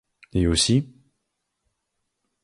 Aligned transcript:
Et 0.33 0.47
aussi... 0.47 0.91